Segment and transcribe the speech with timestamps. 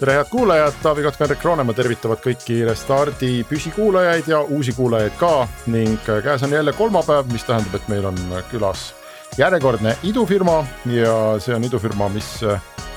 [0.00, 5.44] tere, head kuulajad, Taavi Kotka, Henrik Roonemaa tervitavad kõiki Restardi püsikuulajaid ja uusi kuulajaid ka
[5.68, 8.16] ning käes on jälle kolmapäev, mis tähendab, et meil on
[8.48, 8.94] külas
[9.36, 12.30] järjekordne idufirma ja see on idufirma, mis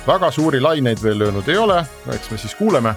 [0.08, 1.82] väga suuri laineid veel löönud ei ole,
[2.16, 2.96] eks me siis kuuleme,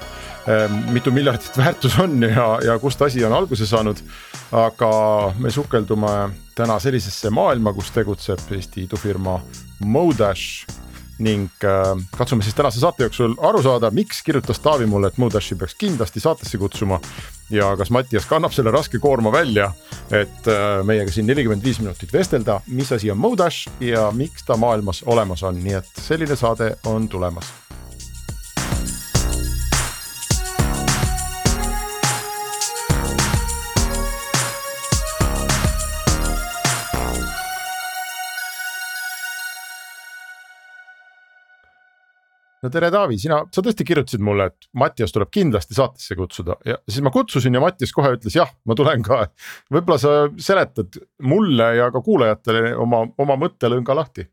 [0.94, 4.06] mitu miljardit väärtus on ja, ja kust asi on alguse saanud.
[4.52, 4.90] aga
[5.38, 9.40] me sukeldume täna sellisesse maailma, kus tegutseb Eesti idufirma
[9.84, 10.86] Modash
[11.18, 15.56] ning äh, katsume siis tänase saate jooksul aru saada, miks kirjutas Taavi mulle, et Modashi
[15.56, 17.00] peaks kindlasti saatesse kutsuma.
[17.50, 19.70] ja kas Mattias kannab selle raske koorma välja,
[20.10, 24.56] et äh, meiega siin nelikümmend viis minutit vestelda, mis asi on Modash ja miks ta
[24.56, 27.65] maailmas olemas on, nii et selline saade on tulemas
[42.66, 46.58] no tere, Taavi, sina, sa tõesti kirjutasid mulle, et Mattias tuleb kindlasti saatesse kutsuda.
[46.66, 49.26] Ja siis ma kutsusin ja Mattias kohe ütles jah, ma tulen ka.
[49.72, 54.26] võib-olla sa seletad mulle ja ka kuulajatele oma, oma mõttelõnga lahti?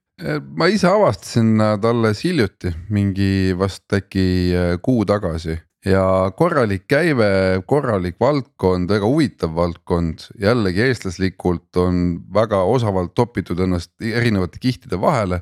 [0.58, 5.58] Ma ise avastasin nad alles hiljuti, mingi vast äkki äh, kuu tagasi.
[5.84, 11.98] Ja korralik käive, korralik valdkond, väga huvitav valdkond, jällegi eestlaslikult on
[12.34, 15.42] väga osavalt topitud ennast erinevate kihtide vahele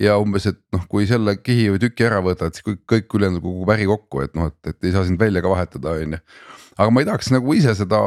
[0.00, 3.44] ja umbes, et noh, kui selle kihi või tüki ära võtad, siis kõik, kõik ülejäänud
[3.44, 6.20] kukub äri kokku, et noh, et, et ei saa sind välja ka vahetada, on ju.
[6.78, 8.02] aga ma ei tahaks nagu ise seda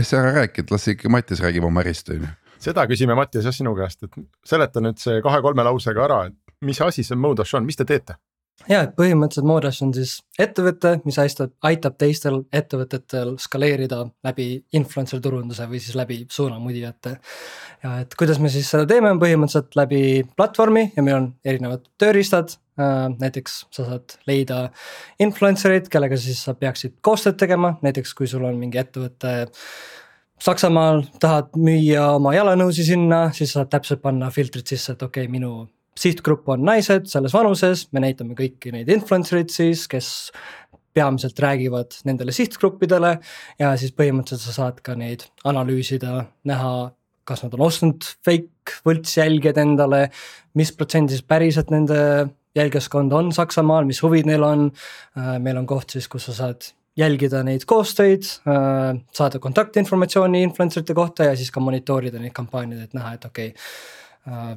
[0.00, 2.32] asja ära rääkida, las ikka Mattias räägib oma ärist, on ju.
[2.68, 6.80] seda küsime Mattias jah sinu käest, et seleta nüüd see kahe-kolme lausega ära, et mis
[6.82, 8.18] asi see Modash on, mis te teete?
[8.66, 15.22] Ja, et põhimõtteliselt Modash on siis ettevõte, mis aitab, aitab teistel ettevõtetel skaleerida läbi influencer
[15.24, 17.16] turunduse või siis läbi suunamudijate.
[17.84, 20.02] ja et kuidas me siis seda teeme, on põhimõtteliselt läbi
[20.36, 23.06] platvormi ja meil on erinevad tööriistad äh,.
[23.20, 24.68] näiteks sa saad leida
[25.20, 29.48] influencer'id, kellega siis sa peaksid koostööd tegema, näiteks kui sul on mingi ettevõte
[30.38, 35.32] Saksamaal tahad müüa oma jalanõusi sinna, siis saad täpselt panna filtrid sisse, et okei okay,,
[35.32, 35.66] minu
[35.98, 40.30] sihtgrupp on naised selles vanuses, me näitame kõiki neid influencer eid siis, kes
[40.96, 43.18] peamiselt räägivad nendele sihtgruppidele
[43.60, 46.72] ja siis põhimõtteliselt sa saad ka neid analüüsida, näha,
[47.28, 50.08] kas nad on ostnud fake võltsjälgijad endale,
[50.58, 52.00] mis protsendis päriselt nende
[52.58, 54.66] jälgijaskond on Saksamaal, mis huvid neil on.
[55.18, 60.82] Äh, meil on koht siis, kus sa saad jälgida neid koostöid, äh, saada kontaktinformatsiooni influencer
[60.82, 64.56] ite kohta ja siis ka monitoorida neid kampaaniaid, et näha, et okei okay, äh,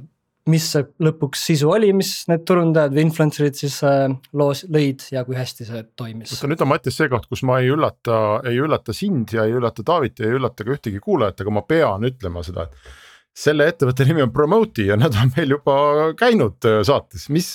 [0.49, 4.07] mis see lõpuks sisu oli, mis need turundajad või influencer'id siis äh,
[4.37, 6.33] loos lõid ja kui hästi see toimis.
[6.33, 8.15] oota nüüd on Mattias see koht, kus ma ei üllata,
[8.49, 11.65] ei üllata sind ja ei üllata Taavit ja ei üllata ka ühtegi kuulajat, aga ma
[11.67, 12.97] pean ütlema seda, et.
[13.43, 15.77] selle ettevõtte nimi on Promote'i ja nad on meil juba
[16.19, 17.53] käinud äh, saates, mis,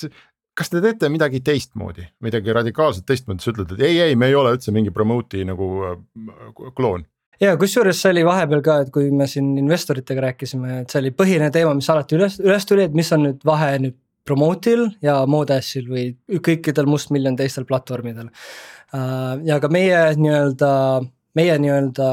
[0.57, 4.39] kas te teete midagi teistmoodi, midagi radikaalselt teistmoodi, sa ütled, et ei, ei, me ei
[4.39, 7.03] ole üldse mingi Promote'i nagu äh, kloon
[7.41, 11.13] ja kusjuures see oli vahepeal ka, et kui me siin investoritega rääkisime, et see oli
[11.15, 15.21] põhiline teema, mis alati üles, üles tuli, et mis on nüüd vahe nüüd Promote'il ja
[15.29, 16.09] Modashil või
[16.43, 18.27] kõikidel mustmiljon teistel platvormidel.
[18.95, 20.71] Äh, ja ka meie nii-öelda,
[21.39, 22.07] meie nii-öelda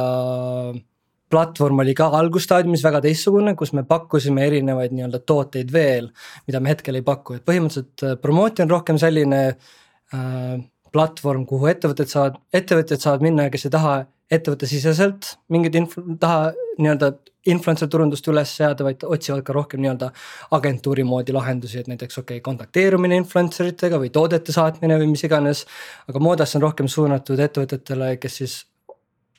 [1.34, 6.12] platvorm oli ka algusstaadiumis väga teistsugune, kus me pakkusime erinevaid nii-öelda tooteid veel,
[6.46, 10.54] mida me hetkel ei paku, et põhimõtteliselt äh, Promote on rohkem selline äh,
[10.94, 13.96] platvorm, kuhu ettevõtted saavad, ettevõtjad saavad minna, kes ei taha
[14.32, 17.12] ettevõttesiseselt mingit inf-, taha nii-öelda
[17.52, 20.10] influencer turundust üles seada, vaid otsivad ka rohkem nii-öelda
[20.56, 25.24] agentuuri moodi lahendusi, et näiteks okei okay,, kontakteerumine influencer itega või toodete saatmine või mis
[25.28, 25.64] iganes.
[26.08, 28.56] aga Modas on rohkem suunatud ettevõtetele, kes siis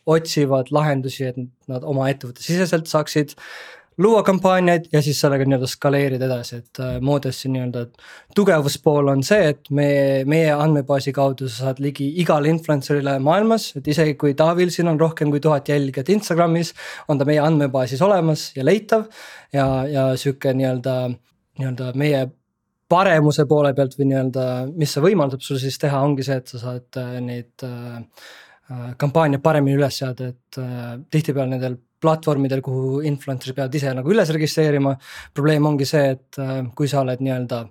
[0.05, 1.39] otsivad lahendusi, et
[1.71, 3.33] nad oma ettevõtte siseselt saaksid
[3.97, 7.85] luua kampaaniaid ja siis sellega nii-öelda skaleerida edasi, et äh, Modessi nii-öelda
[8.35, 9.87] tugevuspool on see, et me,
[10.27, 14.99] meie andmebaasi kaudu sa saad ligi igale influencer'ile maailmas, et isegi kui Taavil siin on
[14.99, 16.73] rohkem kui tuhat jälgijat Instagramis,
[17.07, 19.07] on ta meie andmebaasis olemas ja leitav.
[19.53, 20.95] ja, ja sihuke nii-öelda,
[21.59, 22.25] nii-öelda meie
[22.89, 26.61] paremuse poole pealt või nii-öelda, mis see võimaldab sul siis teha, ongi see, et sa
[26.67, 28.03] saad äh, neid äh,
[28.99, 30.57] kampaaniaid paremini üles seada, et
[31.13, 34.95] tihtipeale nendel platvormidel, kuhu influencer'id peavad ise nagu üles registreerima.
[35.33, 37.63] probleem ongi see, et äh, kui sa oled nii-öelda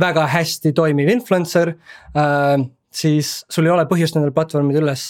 [0.00, 1.74] väga hästi toimiv influencer
[2.16, 2.60] äh,,
[2.90, 5.06] siis sul ei ole põhjust nendel platvormidel üles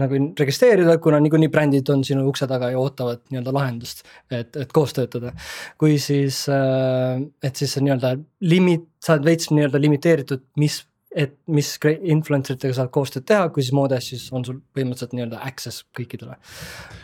[0.00, 4.70] nagu registreerida, kuna niikuinii brändid on sinu ukse taga ja ootavad nii-öelda lahendust, et, et
[4.72, 5.32] koos töötada.
[5.78, 8.14] kui siis, äh, et siis nii-öelda
[8.52, 10.80] limit, sa oled veits nii-öelda limiteeritud, mis,
[11.10, 11.74] et mis
[12.14, 16.38] influencer itega saad koostööd teha, kui siis modes, siis on sul põhimõtteliselt nii-öelda access kõikidele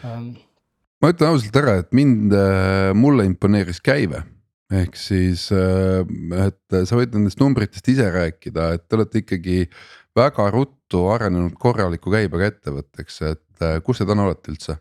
[0.06, 0.30] um,
[1.02, 4.22] ma ütlen ausalt ära, et mind, äh, mulle imponeeris käive
[4.72, 6.02] ehk siis, äh,
[6.46, 9.60] et sa võid nendest numbritest ise rääkida, et te olete ikkagi
[10.16, 14.80] väga ruttu arenenud korraliku käibega ettevõtteks, et äh, kus te täna olete üldse?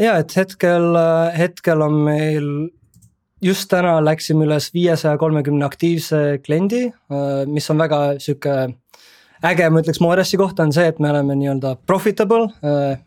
[0.00, 0.94] ja et hetkel,
[1.36, 2.46] hetkel on meil
[3.44, 6.86] just täna läksime üles viiesaja kolmekümne aktiivse kliendi,
[7.50, 8.54] mis on väga sihuke
[9.44, 12.48] äge, ma ütleks Moressi kohta on see, et me oleme nii-öelda profitable,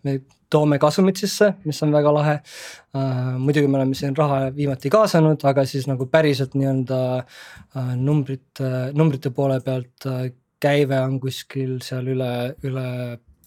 [0.05, 0.19] me
[0.53, 3.33] toome kasumit sisse, mis on väga lahe uh,.
[3.41, 9.33] muidugi me oleme siin raha viimati kaasanud, aga siis nagu päriselt nii-öelda uh, numbrite, numbrite
[9.35, 10.27] poole pealt uh,
[10.63, 12.31] käive on kuskil seal üle,
[12.63, 12.85] üle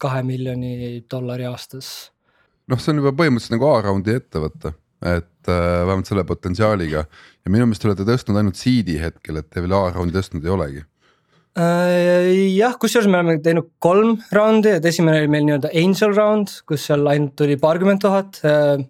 [0.01, 2.11] kahe miljoni dollari aastas.
[2.67, 4.73] noh, see on juba põhimõtteliselt nagu A-raundi ettevõte,
[5.07, 9.49] et äh, vähemalt selle potentsiaaliga ja minu meelest te olete tõstnud ainult seed'i hetkel, et
[9.49, 10.96] te veel A-raundi tõstnud ei olegi Äh,
[11.57, 16.85] jah, kusjuures me oleme teinud kolm raundi, et esimene oli meil nii-öelda angel round, kus
[16.89, 18.41] seal ainult tuli paarkümmend tuhat.
[18.45, 18.85] Äh,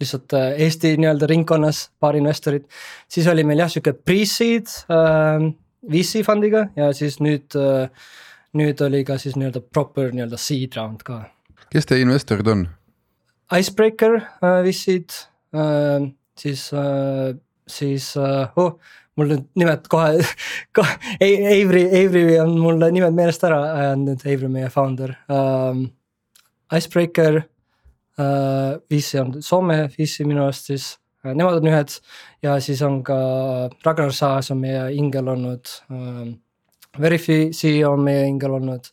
[0.00, 2.68] lihtsalt äh, Eesti nii-öelda ringkonnas paar investorit,
[3.10, 5.48] siis oli meil jah sihuke pre-seed äh,
[5.90, 7.88] VC fundiga ja siis nüüd äh,,
[8.58, 11.24] nüüd oli ka siis nii-öelda proper nii-öelda seed round ka.
[11.72, 12.66] kes teie investorid on?
[13.54, 15.18] Icebreaker äh, VC-d
[15.54, 16.08] äh,,
[16.38, 17.34] siis äh,,
[17.68, 18.78] siis äh, oh
[19.18, 20.22] mul nüüd nimed kohe,
[20.76, 25.86] kohe, Avery, Avery on mul nimed meelest ära ajanud nüüd, Avery meie founder um,.
[26.68, 30.88] Icebreaker uh,, VC on Soome VC minu arust siis
[31.24, 31.94] uh,, nemad on ühed
[32.44, 33.16] ja siis on ka
[33.86, 36.36] Ragnar Saas on meie ingel olnud um,.
[36.98, 38.88] Verify CEO on meie ingel olnud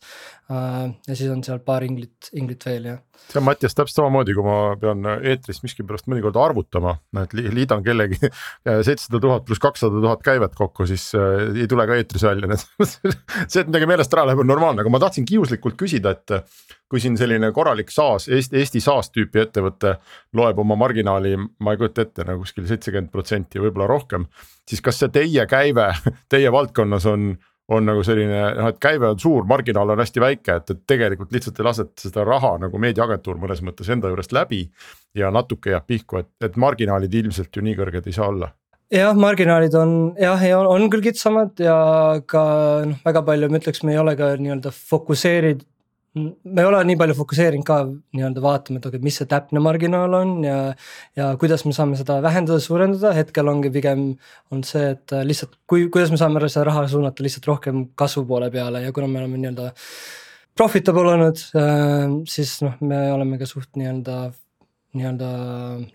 [0.48, 2.96] ja siis on seal paar inglit, inglit veel ja
[3.26, 8.18] see on Mattias täpselt samamoodi, kui ma pean eetris miskipärast mõnikord arvutama, et liidan kellegi
[8.86, 12.58] seitsesada tuhat pluss kakssada tuhat käivet kokku, siis äh, ei tule ka eetris välja, nii
[12.60, 16.36] et see, et midagi meelest ära läheb, on normaalne, aga ma tahtsin kiuslikult küsida, et
[16.86, 19.96] kui siin selline korralik SaaS, Eesti, Eesti SaaS tüüpi ettevõte
[20.38, 24.28] loeb oma marginaali, ma ei kujuta ette nagu kuskil seitsekümmend protsenti, võib-olla rohkem,
[24.68, 25.90] siis kas see teie käive
[26.32, 27.32] teie valdkonnas on
[27.68, 31.32] on nagu selline noh, et käive on suur, marginaal on hästi väike, et, et tegelikult
[31.34, 34.68] lihtsalt ei laseta seda raha nagu meediaagentuur mõnes mõttes enda juurest läbi.
[35.16, 38.52] ja natuke jääb pihku, et, et marginaalid ilmselt ju nii kõrged ei saa olla
[38.92, 41.78] jah, marginaalid on jah, on, on küll kitsamad ja
[42.26, 42.42] ka
[42.86, 45.66] noh, väga palju ma ütleks, me ei ole ka nii-öelda fokusseerid-,
[46.16, 50.16] me ei ole nii palju fokusseerinud ka nii-öelda vaatama, et okei mis see täpne marginaal
[50.16, 50.58] on ja.
[51.18, 54.06] ja kuidas me saame seda vähendada, suurendada, hetkel ongi pigem
[54.54, 58.50] on see, et lihtsalt kui, kuidas me saame seda raha suunata lihtsalt rohkem kasvu poole
[58.54, 59.72] peale ja kuna me oleme nii-öelda.
[60.56, 64.30] Profitable olnud, äh, siis noh, me oleme ka suht nii-öelda
[64.96, 65.30] nii-öelda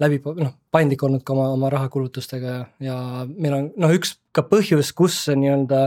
[0.02, 4.44] läbi, noh paindlik olnud ka oma, oma rahakulutustega ja, ja meil on noh, üks ka
[4.48, 5.82] põhjus, kus see nii-öelda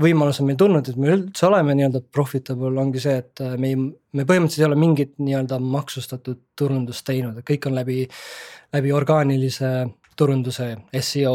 [0.00, 3.80] võimalus on meil tulnud, et me üldse oleme nii-öelda profitable, ongi see, et me ei,
[3.80, 8.04] me põhimõtteliselt ei ole mingit nii-öelda maksustatud turundust teinud, et kõik on läbi,
[8.76, 9.72] läbi orgaanilise
[10.20, 10.72] turunduse,
[11.02, 11.34] seo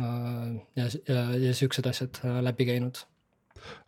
[0.00, 3.04] äh, ja, ja, ja siuksed asjad äh, läbi käinud.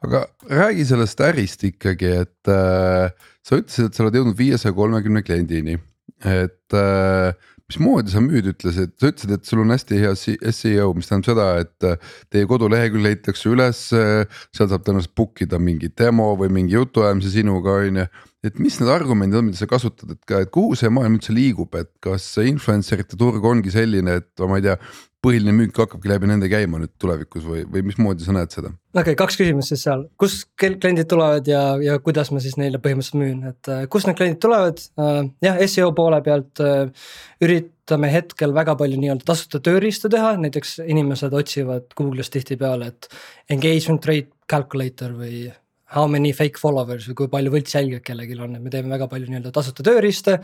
[0.06, 3.10] Aga räägi sellest ärist ikkagi, et äh,
[3.42, 5.80] sa ütlesid, et sa oled jõudnud viiesaja kolmekümne kliendini
[6.24, 7.32] et äh,
[7.70, 11.46] mismoodi sa müüd, ütlesid, sa ütlesid, et sul on hästi hea seo, mis tähendab seda,
[11.62, 16.76] et äh, teie kodulehekülg leitakse üles, seal saab tõenäoliselt book ida mingi demo või mingi
[16.76, 18.06] jutuajamise sinuga, on ju.
[18.44, 21.32] et mis need argumendid on, mida sa kasutad, et ka, et kuhu see maailm üldse
[21.32, 24.76] liigub, et kas influencer ite turg ongi selline, et ma ei tea,
[25.24, 28.72] põhiline müük hakkabki läbi nende käima nüüd tulevikus või, või mismoodi sa näed seda?
[28.94, 32.80] okei okay,, kaks küsimust siis seal, kust kliendid tulevad ja, ja kuidas ma siis neile
[32.82, 34.82] põhimõtteliselt müün, et äh, kust need kliendid tulevad?
[35.00, 37.08] Uh,, jah, seo poole pealt uh,
[37.44, 43.10] üritame hetkel väga palju nii-öelda tasuta tööriista teha, näiteks inimesed otsivad Google'is tihtipeale, et
[43.56, 45.46] engagement rate calculator või
[45.92, 49.28] how many fake followers või kui palju võltsjälgijaid kellelgi on, et me teeme väga palju
[49.28, 50.38] nii-öelda tasuta tööriiste.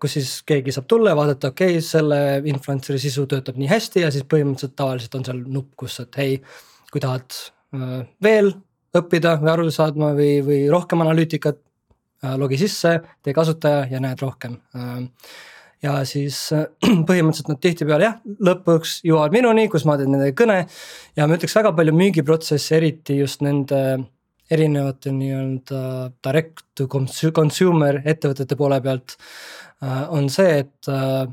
[0.00, 2.20] kus siis keegi saab tulla ja vaadata, okei okay,, selle
[2.50, 6.38] influencer'i sisu töötab nii hästi ja siis põhimõtteliselt tavaliselt on seal nupp, kus, et hei,
[6.92, 7.40] kui tahad
[7.74, 8.54] äh, veel
[8.94, 12.38] õppida või aru saadma või, või rohkem analüütikat äh,.
[12.38, 15.02] logi sisse, tee kasutaja ja näed rohkem äh,
[15.84, 16.38] ja siis
[17.08, 20.64] põhimõtteliselt nad tihtipeale jah, lõpuks jõuavad minuni, kus ma teen nende kõne.
[21.16, 23.80] ja ma ütleks väga palju müügiprotsessi, eriti just nende
[24.50, 25.80] erinevate nii-öelda
[26.26, 26.88] direct to
[27.32, 31.24] consumer ettevõtete poole pealt äh, on see, et äh,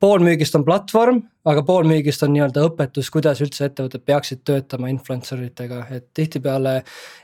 [0.00, 4.90] pool müügist on platvorm, aga pool müügist on nii-öelda õpetus, kuidas üldse ettevõtted peaksid töötama
[4.92, 6.82] influencer itega, et tihtipeale.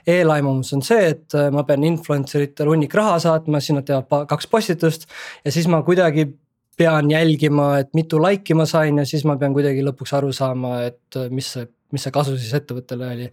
[0.09, 4.29] eelaimumus on see, et äh, ma pean influencer itele hunnik raha saatma, siis nad teevad
[4.31, 5.09] kaks postitust
[5.45, 6.29] ja siis ma kuidagi
[6.79, 10.81] pean jälgima, et mitu like'i ma sain ja siis ma pean kuidagi lõpuks aru saama,
[10.89, 13.27] et äh, mis see mis see kasu siis ettevõttele oli.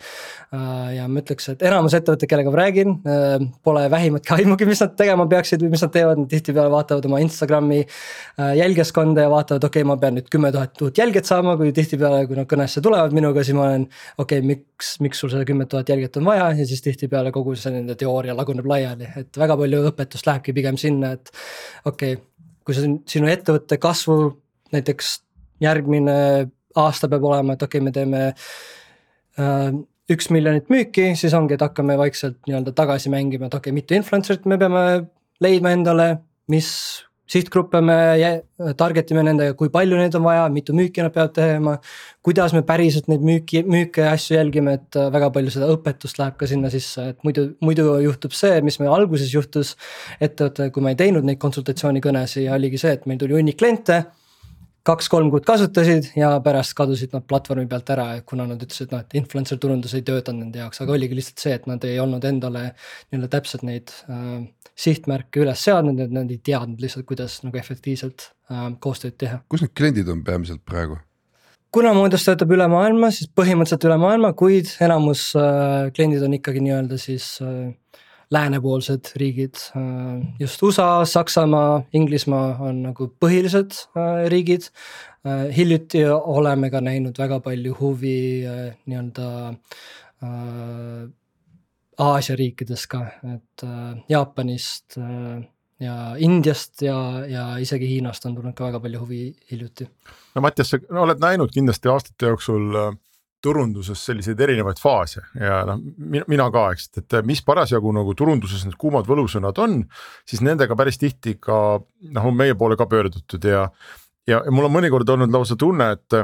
[0.52, 4.82] Äh, ja ma ütleks, et enamus ettevõtted, kellega ma räägin, äh, pole vähimatki aimugi, mis
[4.84, 7.78] nad tegema peaksid või mis nad teevad, nad tihtipeale vaatavad oma Instagrami
[8.60, 12.26] jälgjaskonda ja vaatavad, okei okay,, ma pean nüüd kümme tuhat uut jälget saama, kui tihtipeale,
[12.28, 13.88] kui nad kõnesse tulevad minuga, siis ma olen.
[14.18, 17.56] okei okay,, miks, miks sul seda kümmet tuhat jälget on vaja ja siis tihtipeale kogu
[17.56, 21.32] see nende teooria laguneb laiali, et väga palju õpetust lähebki pigem sinna, et
[21.86, 22.28] okei okay,
[22.70, 24.20] kui see on sinu ettevõtte kasvu
[24.76, 25.16] näiteks
[25.66, 26.16] järgmine
[26.78, 28.22] aasta peab olema, et okei okay,, me teeme
[29.42, 29.72] äh,
[30.14, 33.98] üks miljonit müüki, siis ongi, et hakkame vaikselt nii-öelda tagasi mängima, et okei okay,, mitu
[33.98, 34.84] influencer'it me peame
[35.42, 36.10] leidma endale,
[36.54, 36.70] mis
[37.30, 37.98] sihtgruppe me
[38.78, 41.78] target ime nendega, kui palju neid on vaja, mitu müüki nad peavad tegema.
[42.26, 46.20] kuidas me päriselt neid müüki, müüke ja asju jälgime, et äh, väga palju seda õpetust
[46.20, 49.76] läheb ka sinna sisse, et muidu, muidu juhtub see, mis meil alguses juhtus.
[50.20, 54.04] ettevõte, kui ma ei teinud neid konsultatsioonikõnesid ja oligi see, et meil tuli hunnik kliente
[54.90, 59.18] kaks-kolm kuud kasutasid ja pärast kadusid nad platvormi pealt ära, kuna nad ütlesid, noh, et
[59.20, 62.64] influencer turundus ei töötanud nende jaoks, aga oligi lihtsalt see, et nad ei olnud endale
[62.72, 64.40] nii-öelda täpselt neid äh,
[64.80, 69.44] sihtmärke üles seadnud, et nad ei teadnud lihtsalt, kuidas nagu efektiivselt äh, koostööd teha.
[69.52, 71.00] kus need kliendid on peamiselt praegu?
[71.74, 76.64] kuna Moodus töötab üle maailma, siis põhimõtteliselt üle maailma, kuid enamus äh, kliendid on ikkagi
[76.66, 77.70] nii-öelda siis äh,
[78.32, 84.70] läänepoolsed riigid, äh, just USA, Saksamaa, Inglismaa on nagu põhilised äh, riigid.
[85.26, 88.46] Äh, hiljuti oleme ka näinud väga palju huvi
[88.86, 89.30] nii-öelda
[92.00, 93.64] Aasia riikides ka, et
[94.10, 94.98] Jaapanist
[95.80, 99.22] ja Indiast ja, ja isegi Hiinast on tulnud ka väga palju huvi
[99.52, 99.88] hiljuti.
[100.36, 102.90] no Mattias, sa oled näinud kindlasti aastate jooksul äh,
[103.44, 105.80] turunduses selliseid erinevaid faase ja noh,
[106.28, 109.80] mina ka, eks, et mis parasjagu nagu turunduses need kuumad võlusõnad on,
[110.28, 113.70] siis nendega päris tihti ka noh, on meie poole ka pöördutud ja.
[114.28, 116.20] ja mul on mõnikord olnud lausa tunne, et,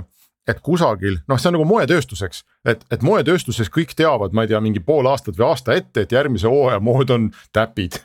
[0.47, 4.63] et kusagil noh, see on nagu moetööstuseks, et, et moetööstuses kõik teavad, ma ei tea,
[4.63, 8.01] mingi pool aastat või aasta ette, et järgmise hooaja mood on täpid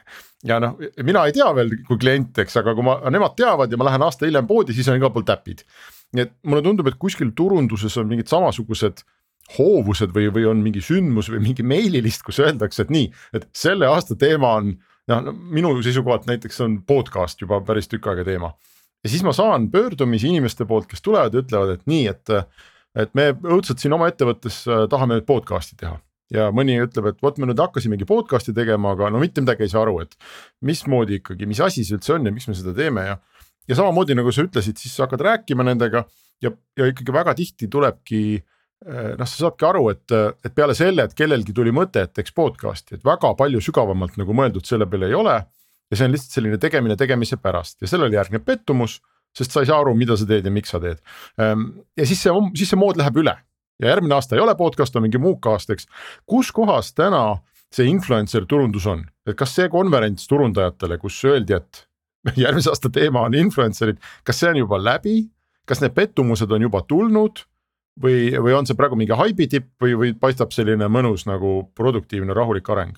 [0.46, 3.80] ja noh, mina ei tea veel kui klient, eks, aga kui ma, nemad teavad ja
[3.80, 5.66] ma lähen aasta hiljem poodi, siis on igal pool täpid
[6.16, 9.04] nii et mulle tundub, et kuskil turunduses on mingid samasugused
[9.56, 13.88] hoovused või, või on mingi sündmus või mingi meililist, kus öeldakse, et nii, et selle
[13.90, 14.74] aasta teema on.
[15.10, 18.52] noh no, minu seisukohalt näiteks on podcast juba päris tükk aega teema.
[19.04, 22.36] ja siis ma saan pöördumisi inimeste poolt, kes tulevad ja ütlevad, et nii, et.
[22.94, 25.98] et me õudselt siin oma ettevõttes äh, tahame nüüd podcast'i teha
[26.34, 29.72] ja mõni ütleb, et vot me nüüd hakkasimegi podcast'i tegema, aga no mitte midagi ei
[29.72, 30.14] saa aru, et
[30.66, 33.16] mismoodi ikkagi, mis asi see üldse on ja miks me seda teeme ja
[33.70, 36.04] ja samamoodi nagu sa ütlesid, siis sa hakkad rääkima nendega
[36.42, 41.06] ja, ja ikkagi väga tihti tulebki eh, noh, sa saadki aru, et, et peale selle,
[41.06, 45.10] et kellelgi tuli mõte, et teeks podcast'i, et väga palju sügavamalt nagu mõeldud selle peale
[45.12, 45.38] ei ole.
[45.90, 49.00] ja see on lihtsalt selline tegemine tegemise pärast ja sellele järgneb pettumus,
[49.34, 51.00] sest sa ei saa aru, mida sa teed ja miks sa teed.
[51.38, 51.64] Ehm,
[51.98, 53.34] ja siis see, siis see mood läheb üle
[53.80, 55.88] ja järgmine aasta ei ole podcast, on mingi muuka aasta, eks.
[56.28, 57.40] kus kohas täna
[57.74, 61.84] see influencer turundus on, et kas see konverents turundajatele, kus öeldi, et
[62.44, 65.22] järgmise aasta teema on influencer'id, kas see on juba läbi,
[65.68, 67.44] kas need pettumused on juba tulnud?
[68.02, 72.36] või, või on see praegu mingi haibi tipp või, või paistab selline mõnus nagu produktiivne
[72.36, 72.94] rahulik areng?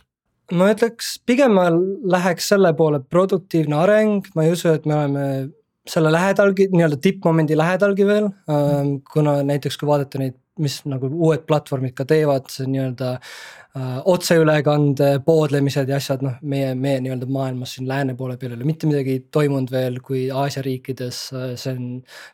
[0.53, 5.27] ma ütleks, pigem ma läheks selle poole produktiivne areng, ma ei usu, et me oleme
[5.89, 8.29] selle lähedalgi, nii-öelda tippmomendi lähedalgi veel,
[9.15, 15.09] kuna näiteks kui vaadata neid mis nagu uued platvormid ka teevad, see nii-öelda äh, otseülekande
[15.25, 18.91] poodlemised ja asjad, noh, meie, meie nii-öelda maailmas siin lääne poole peal ei ole mitte
[18.91, 21.89] midagi toimunud veel, kui Aasia riikides äh, see on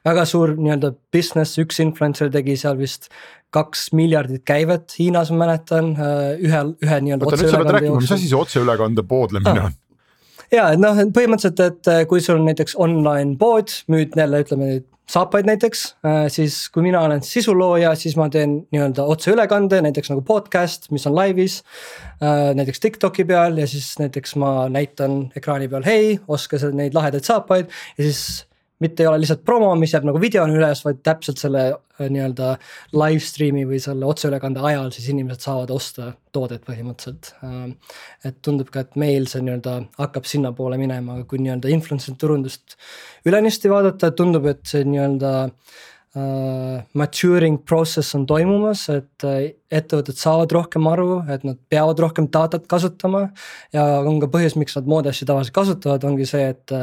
[0.08, 3.06] väga suur nii-öelda business, üks influencer tegi seal vist
[3.54, 7.28] kaks miljardit käivet Hiinas, ma mäletan, äh, ühe, ühe nii-öelda.
[7.28, 9.70] oota, nüüd sa pead rääkima, mis asi see otseülekande poodlemine ah.
[9.70, 9.80] on?
[10.58, 14.90] ja, noh, põhimõtteliselt, et äh, kui sul on näiteks online pood, müüd jälle ütleme nüüd
[15.08, 20.22] saapaid näiteks, äh, siis kui mina olen sisulooja, siis ma teen nii-öelda otseülekande, näiteks nagu
[20.26, 21.62] podcast, mis on laivis.
[22.22, 26.96] Äh, näiteks TikToki peal ja siis näiteks ma näitan ekraani peal, hei, oska sa neid
[26.96, 28.47] lahedaid saapaid ja siis
[28.82, 32.52] mitte ei ole lihtsalt promo, mis jääb nagu videona üles, vaid täpselt selle äh, nii-öelda
[32.94, 37.32] live stream'i või selle otseülekande ajal siis inimesed saavad osta toodet põhimõtteliselt.
[37.46, 37.74] Ähm,
[38.26, 42.78] et tundub ka, et meil see nii-öelda hakkab sinnapoole minema, aga kui nii-öelda influencer turundust
[43.26, 50.86] ülenisti vaadata, tundub, et see nii-öelda uh, maturing process on toimumas, et ettevõtted saavad rohkem
[50.90, 53.28] aru, et nad peavad rohkem datat kasutama.
[53.72, 56.76] ja on ka põhjus, miks nad Modessi tavaliselt kasutavad, ongi see, et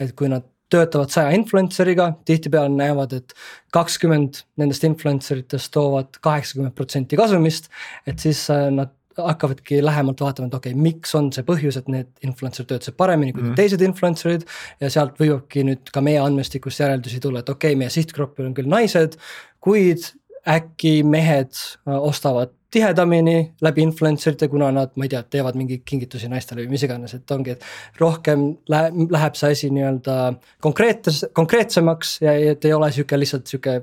[0.00, 3.36] et kui nad töötavad saja influencer'iga, tihtipeale näevad, et
[3.74, 7.70] kakskümmend nendest influencer itest toovad kaheksakümmend protsenti kasumist.
[8.06, 11.88] et siis äh, nad hakkavadki lähemalt vaatama, et okei okay,, miks on see põhjus, et
[11.92, 13.56] need influencer töötasid paremini kui mm.
[13.58, 14.46] teised influencer'id.
[14.80, 18.56] ja sealt võivadki nüüd ka meie andmestikust järeldusi tulla, et okei okay,, meie sihtgrupil on
[18.56, 19.18] küll naised,
[19.62, 20.08] kuid
[20.48, 25.82] äkki mehed äh, ostavad tihedamini läbi influencer ite, kuna nad, ma ei tea, teevad mingeid
[25.88, 30.16] kingitusi naistele või mis iganes, et ongi, et rohkem läheb, läheb see asi nii-öelda
[30.64, 33.76] konkreetes, konkreetsemaks ja et ei ole sihuke lihtsalt sihuke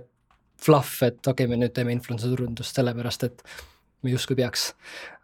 [0.60, 3.46] fluff, et okei okay,, me nüüd teeme influencer turundust sellepärast, et
[4.04, 4.72] me justkui peaks.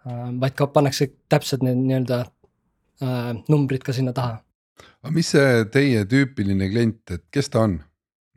[0.06, 4.40] Äh, vaid ka pannakse täpselt need nii-öelda äh, numbrid ka sinna taha.
[5.02, 7.80] aga mis see teie tüüpiline klient, et kes ta on?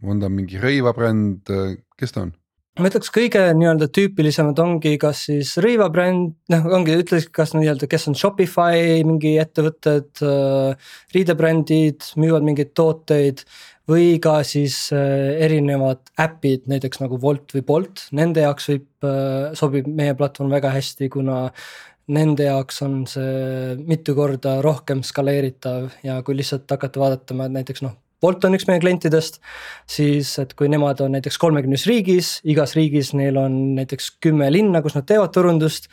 [0.08, 1.50] on ta mingi rõivabränd,
[1.98, 2.36] kes ta on?
[2.78, 8.08] Ma ütleks kõige nii-öelda tüüpilisemad ongi kas siis rõivabränd, noh ongi ütleks, kas nii-öelda, kes
[8.10, 13.44] on Shopify mingi ettevõtted äh,, riidebrändid, müüvad mingeid tooteid.
[13.88, 19.54] või ka siis äh, erinevad äpid, näiteks nagu Wolt või Bolt, nende jaoks võib äh,,
[19.56, 21.46] sobib meie platvorm väga hästi, kuna
[22.12, 27.84] nende jaoks on see mitu korda rohkem skaleeritav ja kui lihtsalt hakata vaatama, et näiteks
[27.84, 29.38] noh Bolt on üks meie klientidest,
[29.86, 34.82] siis et kui nemad on näiteks kolmekümnes riigis, igas riigis neil on näiteks kümme linna,
[34.82, 35.86] kus nad teevad turundust.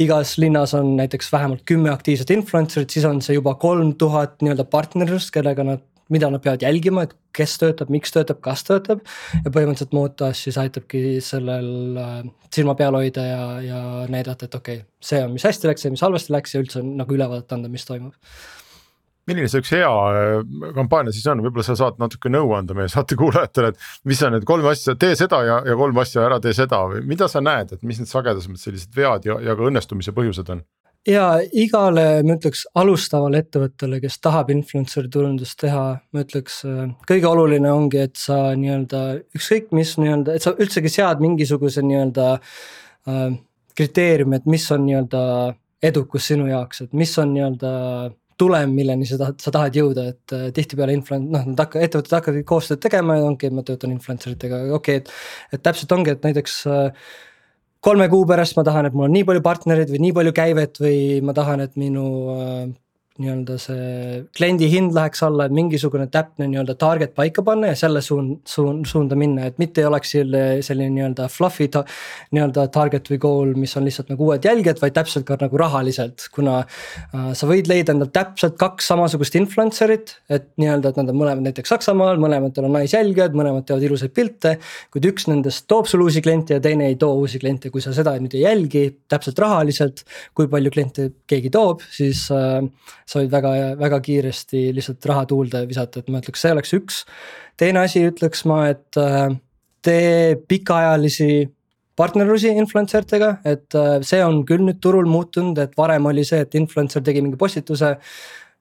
[0.00, 4.64] igas linnas on näiteks vähemalt kümme aktiivset influencer'it, siis on see juba kolm tuhat nii-öelda
[4.64, 9.04] partnerlust, kellega nad, mida nad peavad jälgima, et kes töötab, miks töötab, kas töötab.
[9.44, 12.16] ja põhimõtteliselt Motas siis aitabki sellel äh,
[12.52, 15.94] silma peal hoida ja, ja näidata, et okei okay,, see on, mis hästi läks, see,
[15.94, 18.16] mis halvasti läks ja üldse nagu ülevaadet anda, mis toimub
[19.30, 20.34] milline see üks hea äh,
[20.76, 24.36] kampaania siis on, võib-olla sa saad natuke nõu anda meie saate kuulajatele, et mis on
[24.36, 27.42] need kolm asja, tee seda ja, ja kolm asja ära tee seda või mida sa
[27.44, 30.64] näed, et mis need sagedasemad sellised vead ja, ja ka õnnestumise põhjused on?
[31.08, 31.26] ja
[31.58, 37.72] igale, ma ütleks alustavale ettevõttele, kes tahab influencer'i turundust teha, ma ütleks äh, kõige oluline
[37.72, 39.02] ongi, et sa nii-öelda
[39.36, 43.26] ükskõik mis nii-öelda, et sa üldsegi sead mingisuguse nii-öelda äh,
[43.78, 45.22] kriteeriumi, et mis on nii-öelda
[45.82, 47.72] edukus sinu jaoks, et mis on nii-öelda
[48.40, 52.16] tulem, milleni sa tahad, sa tahad jõuda, et äh, tihtipeale influen-, noh, nad hakka-, ettevõtted
[52.18, 55.12] hakkavad koostööd tegema ja ongi, ma töötan influencer itega, okei okay,, et.
[55.58, 57.10] et täpselt ongi, et näiteks äh,
[57.82, 60.80] kolme kuu pärast ma tahan, et mul on nii palju partnereid või nii palju käivet
[60.82, 62.64] või ma tahan, et minu äh,
[63.20, 68.00] nii-öelda see kliendi hind läheks alla, et mingisugune täpne nii-öelda target paika panna ja selle
[68.04, 71.82] suun-, suun-, suunda minna, et mitte ei oleks selline nii-öelda fluffy ta,
[72.32, 76.24] nii-öelda target või goal, mis on lihtsalt nagu uued jälgijad, vaid täpselt ka nagu rahaliselt,
[76.32, 81.20] kuna äh, sa võid leida endal täpselt kaks samasugust influencer'it, et nii-öelda, et nad on
[81.20, 84.56] mõlemad näiteks Saksamaal, mõlematel on naisjälgijad, mõlemad teevad ilusaid pilte.
[84.92, 87.92] kuid üks nendest toob sulle uusi kliente ja teine ei too uusi kliente, kui sa
[87.96, 90.04] seda nüüd ei jälgi täpselt rahaliselt,
[90.36, 92.64] kui palju kliente keegi toob, siis äh,
[93.12, 97.00] sa võid väga, väga kiiresti lihtsalt raha tuulde visata, et ma ütleks, see oleks üks.
[97.60, 99.34] teine asi ütleks ma, et äh,
[99.84, 101.32] tee pikaajalisi
[101.98, 106.40] partnerlusi influencer tega, et äh, see on küll nüüd turul muutunud, et varem oli see,
[106.44, 107.96] et influencer tegi mingi postituse.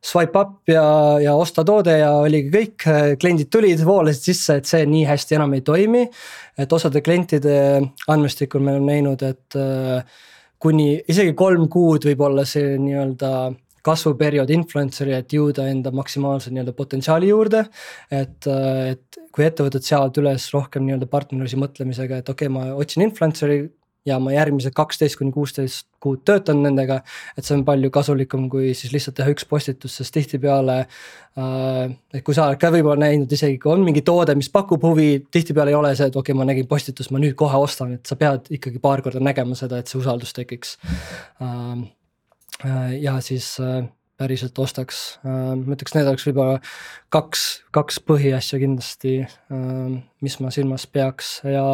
[0.01, 0.83] Swipe up ja,
[1.21, 2.85] ja osta toode ja oligi kõik,
[3.21, 6.07] kliendid tulid, voolasid sisse, et see nii hästi enam ei toimi.
[6.57, 7.53] et osade klientide
[8.09, 10.01] andmestikul me oleme näinud, et äh,
[10.61, 13.29] kuni isegi kolm kuud võib olla see nii-öelda
[13.85, 17.65] kasvuperiood influencer'i, et jõuda enda maksimaalse nii-öelda potentsiaali juurde.
[18.11, 23.05] et, et kui ettevõtted seavad üles rohkem nii-öelda partnerlusi mõtlemisega, et okei okay,, ma otsin
[23.07, 23.61] influencer'i
[24.07, 27.01] ja ma järgmised kaksteist kuni kuusteist kuud töötan nendega.
[27.37, 31.93] et see on palju kasulikum, kui siis lihtsalt teha üks postitus, sest tihtipeale äh,.
[32.13, 35.25] et kui sa oled ka võib-olla näinud isegi, kui on mingi toode, mis pakub huvi,
[35.31, 38.09] tihtipeale ei ole see, et okei okay,, ma nägin postitust, ma nüüd kohe ostan, et
[38.09, 40.77] sa pead ikkagi paar korda nägema seda, et see usaldus tekiks
[41.41, 41.85] äh,
[43.01, 43.83] ja siis äh,
[44.21, 46.59] päriselt ostaks, äh, ma ütleks, need oleks võib-olla
[47.13, 49.15] kaks, kaks põhiasja kindlasti,
[50.21, 51.65] mis ma silmas peaks ja.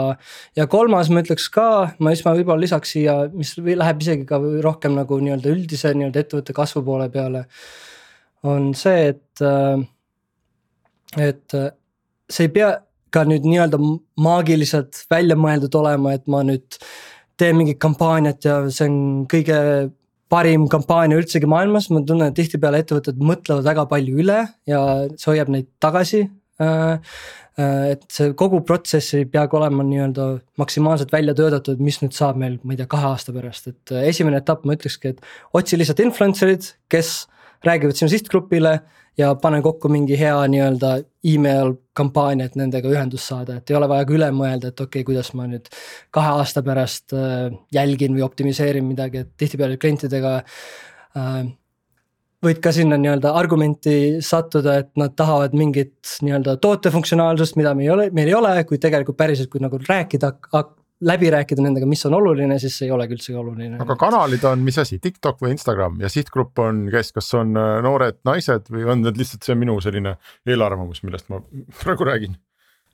[0.55, 1.67] ja kolmas ma ütleks ka,
[1.99, 6.23] ma siis ma võib-olla lisaks siia, mis läheb isegi ka rohkem nagu nii-öelda üldise nii-öelda
[6.23, 7.45] ettevõtte kasvu poole peale.
[8.47, 9.47] on see, et,
[11.17, 11.57] et
[12.29, 12.71] see ei pea
[13.13, 13.79] ka nüüd nii-öelda
[14.23, 16.79] maagiliselt välja mõeldud olema, et ma nüüd
[17.37, 19.57] teen mingit kampaaniat ja see on kõige
[20.31, 24.81] parim kampaania üldsegi maailmas, ma tunnen, et tihtipeale ettevõtted mõtlevad väga palju üle ja
[25.15, 26.25] see hoiab neid tagasi.
[26.61, 26.99] Äh,
[27.61, 30.27] äh, et see kogu protsess ei peagi olema nii-öelda
[30.59, 34.07] maksimaalselt välja töötatud, mis nüüd saab meil, ma ei tea, kahe aasta pärast, et äh,
[34.11, 37.15] esimene etapp ma ütlekski, et otsi lihtsalt influencer'id, kes
[37.65, 38.79] räägivad sinu sihtgrupile
[39.17, 40.93] ja pane kokku mingi hea nii-öelda
[41.27, 45.01] email kampaania, et nendega ühendust saada, et ei ole vaja ka üle mõelda, et okei
[45.01, 45.69] okay,, kuidas ma nüüd
[46.13, 51.47] kahe aasta pärast äh, jälgin või optimiseerin midagi, et tihtipeale klientidega äh,
[52.45, 57.93] võid ka sinna nii-öelda argumenti sattuda, et nad tahavad mingit nii-öelda tootefunktsionaalsust, mida meil ei
[57.95, 60.35] ole, meil ei ole, kui tegelikult päriselt, kui nagu rääkida
[61.05, 63.77] läbi rääkida nendega, mis on oluline, siis ei olegi üldsegi oluline.
[63.83, 67.77] aga kanalid on mis asi, TikTok või Instagram ja sihtgrupp on kes, kas on äh,
[67.85, 71.41] noored naised või on need lihtsalt see minu selline eelarvamus, millest ma
[71.83, 72.37] praegu räägin?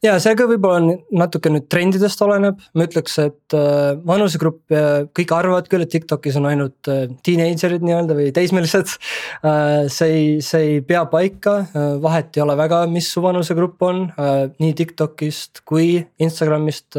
[0.04, 4.74] Ja see ka võib-olla on natuke nüüd trendidest oleneb, ma ütleks, et äh, vanusegrupp
[5.18, 8.94] kõik arvavad küll, et TikTokis on ainult äh, teenager'id nii-öelda või teismelised.
[9.44, 9.90] Äh,.
[9.92, 11.56] see ei, see ei pea paika.
[12.02, 14.06] Vahet ei ole väga, mis su vanusegrupp on.
[14.62, 16.98] Nii TikTokist kui Instagramist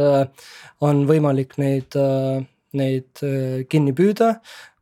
[0.84, 1.96] on võimalik neid
[2.74, 3.24] neid
[3.70, 4.34] kinni püüda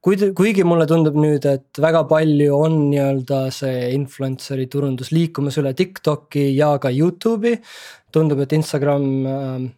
[0.03, 5.75] kuid, kuigi mulle tundub nüüd, et väga palju on nii-öelda see influencer'i turundus liikumas üle
[5.79, 7.59] TikTok'i ja ka Youtube'i
[8.15, 9.69] tundub, et Instagram ähm,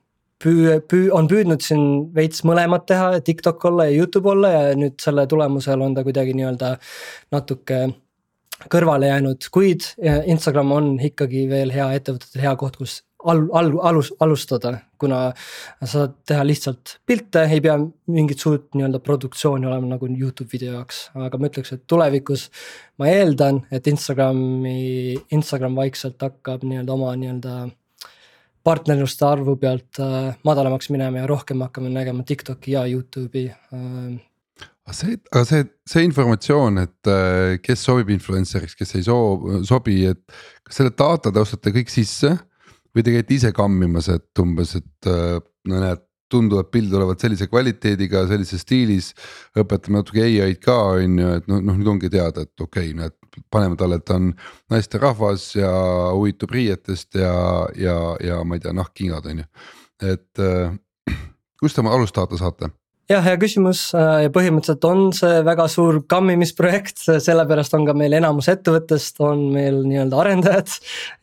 [0.43, 1.85] püü-, püü-, on püüdnud siin
[2.17, 6.37] veits mõlemat teha, TikTok olla ja Youtube olla ja nüüd selle tulemusel on ta kuidagi
[6.39, 6.75] nii-öelda
[7.35, 7.85] natuke
[8.71, 9.87] kõrvale jäänud, kuid
[10.31, 15.21] Instagram on ikkagi veel hea ettevõtete hea koht, kus al-, al-, alus, alustada, kuna
[15.83, 17.77] sa saad teha lihtsalt pilte, ei pea
[18.13, 22.49] mingit suurt nii-öelda produktsiooni olema nagu Youtube video jaoks, aga ma ütleks, et tulevikus
[23.01, 27.57] ma eeldan, et Instagrami, Instagram vaikselt hakkab nii-öelda oma nii-öelda
[28.65, 34.15] partnerluste arvu pealt äh, madalamaks minema ja rohkem hakkame nägema TikTok'i ja Youtube'i äh,
[34.85, 40.03] aga see, aga see, see informatsioon, et äh, kes sobib influencer'iks, kes ei soo-, sobi,
[40.11, 40.21] et
[40.65, 42.35] kas selle data te ostate kõik sisse
[42.95, 45.39] või te käite ise kammimas, et umbes, et äh,
[45.71, 46.05] no näed,
[46.35, 49.13] tunduvad pildid olevat sellise kvaliteediga, sellises stiilis.
[49.61, 52.97] õpetame natuke ai-d ka on ju, et noh, noh nüüd ongi teada, et okei okay,,
[52.99, 54.33] näed paneme talle, et ta on
[54.73, 55.71] naisterahvas ja
[56.15, 57.35] huvitub riietest ja,
[57.79, 59.51] ja, ja ma ei tea, nahkkingad on ju,
[60.15, 60.75] et äh,
[61.61, 62.73] kust te oma alustada saate?
[63.11, 68.17] Jah, hea küsimus äh, ja põhimõtteliselt on see väga suur kammimisprojekt, sellepärast on ka meil
[68.17, 70.77] enamus ettevõttest on meil nii-öelda arendajad.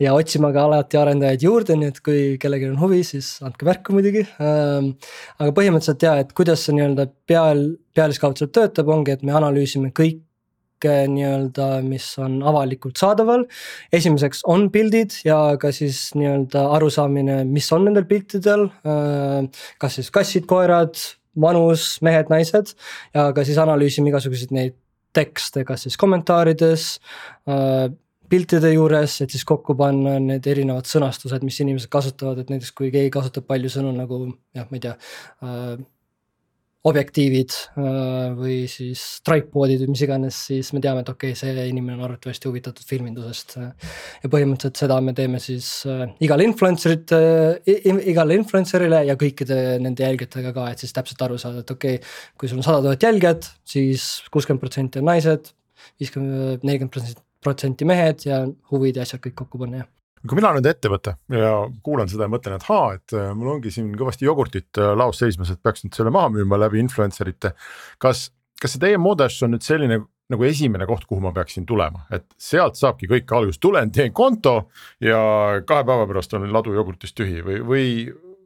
[0.04, 3.96] ja otsime ka alati arendajaid juurde, nii et kui kellelgi on huvi, siis andke märku
[3.98, 4.26] muidugi.
[4.44, 4.94] Ähm,
[5.39, 10.22] aga põhimõtteliselt ja, et kuidas see nii-öelda peal, pealiskaudselt töötab, ongi, et me analüüsime kõik
[10.82, 13.46] nii-öelda, mis on avalikult saadaval.
[13.94, 18.65] esimeseks on pildid ja ka siis nii-öelda arusaamine, mis on nendel piltidel.
[18.86, 20.98] Äh, kas siis kassid, koerad,
[21.39, 22.76] vanus, mehed, naised.
[23.15, 24.78] Ja ka siis analüüsime igasuguseid neid
[25.15, 26.86] tekste, kas siis kommentaarides
[27.50, 27.89] äh,
[28.32, 32.91] piltide juures, et siis kokku panna need erinevad sõnastused, mis inimesed kasutavad, et näiteks kui
[32.94, 34.24] keegi kasutab palju sõnu nagu
[34.56, 35.74] jah, ma ei tea äh,
[36.89, 41.67] objektiivid äh, või siis tripod'id või mis iganes, siis me teame, et okei okay,, see
[41.70, 43.56] inimene on arvatavasti huvitatud filmindusest.
[44.24, 47.13] ja põhimõtteliselt seda me teeme siis äh, igale influencer'it,
[48.10, 52.17] igale influencer'ile ja kõikide nende jälgijatega ka, et siis täpselt aru saada, et okei okay,.
[52.38, 55.54] kui sul on sada tuhat jälgijat, siis kuuskümmend protsenti on naised,
[56.02, 60.68] viiskümmend, nelikümmend protsenti mehed ja huvid ja asjad kõik kokku panna, jah kui mina nüüd
[60.70, 61.54] ettevõte ja
[61.86, 65.22] kuulan seda ja mõtlen, et haa, et äh, mul ongi siin kõvasti jogurtit äh, laos
[65.22, 67.54] seismas, et peaks nüüd selle maha müüma läbi influencer ite.
[68.02, 68.30] kas,
[68.62, 72.26] kas see teie Modash on nüüd selline nagu esimene koht, kuhu ma peaksin tulema, et
[72.40, 74.56] sealt saabki kõik algust, tulen, teen konto
[75.04, 75.20] ja
[75.68, 77.88] kahe päeva pärast on ladu jogurtist tühi või, või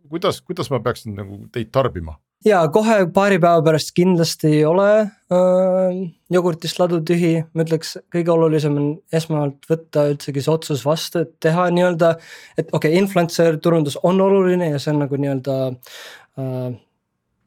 [0.10, 2.18] kuidas, kuidas ma peaksin nagu teid tarbima?
[2.46, 6.00] Ja kohe paari päeva pärast kindlasti ei ole äh,
[6.32, 11.36] jogurtist ladu tühi, ma ütleks, kõige olulisem on esmalt võtta üldsegi see otsus vastu, et
[11.44, 12.16] teha nii-öelda.
[12.58, 16.74] et okei okay,, influencer turundus on oluline ja see on nagu nii-öelda äh,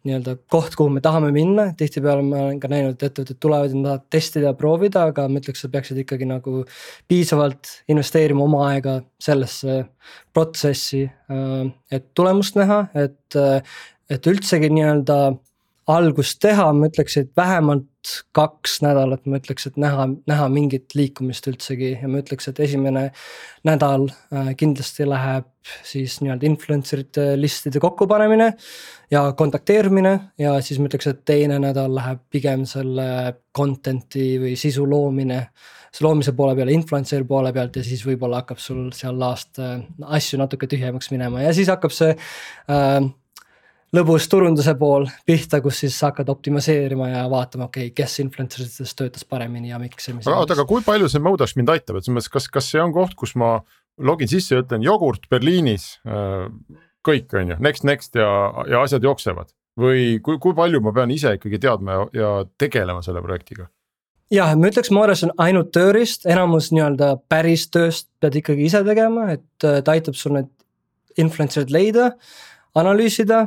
[0.06, 3.82] nii-öelda koht, kuhu me tahame minna, tihtipeale ma olen ka näinud, et ettevõtted tulevad ja
[3.82, 6.62] tahavad testida ja proovida, aga ma ütleks, sa peaksid ikkagi nagu
[7.10, 9.82] piisavalt investeerima oma aega sellesse
[10.36, 13.78] protsessi, äh, et tulemust näha, et äh,
[14.10, 15.18] et üldsegi nii-öelda
[15.88, 17.86] algust teha, ma ütleks, et vähemalt
[18.36, 21.94] kaks nädalat, ma ütleks, et näha, näha mingit liikumist üldsegi.
[22.02, 23.06] Ja ma ütleks, et esimene
[23.68, 25.48] nädal äh, kindlasti läheb
[25.84, 28.50] siis nii-öelda influencer ite listide kokkupanemine
[29.12, 30.14] ja kontakteerimine.
[30.40, 33.08] Ja siis ma ütleks, et teine nädal läheb pigem selle
[33.56, 35.46] content'i või sisu loomine
[35.88, 37.78] see loomise poole peale, influencer'i poole pealt.
[37.80, 39.80] Ja siis võib-olla hakkab sul seal laast äh,
[40.18, 41.40] asju natuke tühjemaks minema.
[41.46, 43.08] Ja siis hakkab see äh,
[43.96, 48.96] lõbus turunduse pool pihta, kus siis hakkad optimiseerima ja vaatama, okei okay,, kes influencer itest
[48.98, 50.10] töötas paremini ja miks.
[50.18, 52.82] aga oota, aga kui palju see Modash mind aitab, et selles mõttes, kas, kas see
[52.82, 53.58] on koht, kus ma
[53.98, 56.50] login sisse ja ütlen jogurt Berliinis äh,.
[57.08, 58.28] kõik on ju, next, next ja,
[58.68, 63.02] ja asjad jooksevad või kui, kui palju ma pean ise ikkagi teadma ja, ja tegelema
[63.06, 63.70] selle projektiga?
[64.34, 69.30] jah, ma ütleks, Moores on ainult tööriist, enamus nii-öelda päris tööst pead ikkagi ise tegema,
[69.38, 70.52] et äh, ta aitab sul need
[71.18, 72.12] influencer'id leida,
[72.78, 73.46] analüüsida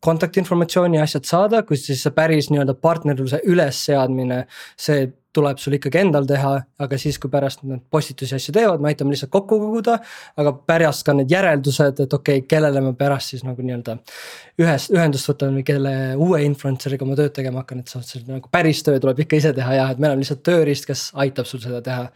[0.00, 4.44] kontaktinformatsiooni ja asjad saada, kus siis see päris nii-öelda partnerluse ülesseadmine,
[4.80, 8.90] see tuleb sul ikkagi endal teha, aga siis, kui pärast need postitusi asju teevad, me
[8.90, 9.98] aitame lihtsalt kokku koguda.
[10.40, 13.98] aga pärast ka need järeldused, et okei okay,, kellele ma pärast siis nagu nii-öelda
[14.62, 18.82] ühes, ühendust võtan või kelle uue influencer'iga ma tööd tegema hakkan, et see nagu päris
[18.86, 21.82] töö tuleb ikka ise teha jah, et me oleme lihtsalt tööriist, kes aitab sul seda
[21.84, 22.08] teha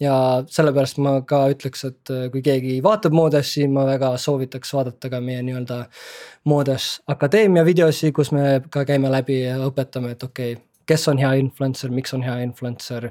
[0.00, 0.14] ja
[0.48, 5.42] sellepärast ma ka ütleks, et kui keegi vaatab Modessi, ma väga soovitaks vaadata ka meie
[5.44, 5.82] nii-öelda
[6.50, 11.20] Modes Akadeemia videosi, kus me ka käime läbi ja õpetame, et okei okay, kes on
[11.22, 13.08] hea influencer, miks on hea influencer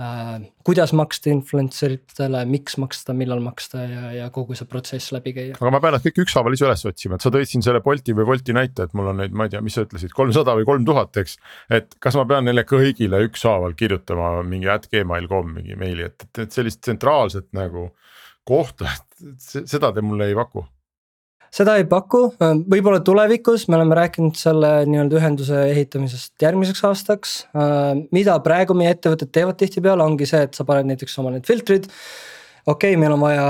[0.00, 0.40] äh,.
[0.66, 5.58] kuidas maksta influencer itele, miks maksta, millal maksta ja, ja kogu see protsess läbi käia.
[5.58, 8.16] aga ma pean nad kõik ükshaaval ise üles otsima, et sa tõid siin selle Bolti
[8.16, 10.66] või Wolti näite, et mul on neid, ma ei tea, mis sa ütlesid, kolmsada või
[10.68, 11.38] kolm tuhat, eks.
[11.78, 16.44] et kas ma pean neile kõigile ükshaaval kirjutama mingi at gmail.com mingi meili, et, et,
[16.46, 17.90] et sellist tsentraalset nagu
[18.48, 20.64] kohta, et seda te mulle ei paku
[21.54, 27.34] seda ei paku, võib-olla tulevikus me oleme rääkinud selle nii-öelda ühenduse ehitamisest järgmiseks aastaks.
[28.14, 31.90] mida praegu meie ettevõtted teevad tihtipeale, ongi see, et sa paned näiteks oma need filtrid.
[32.66, 33.46] okei okay,, meil on vaja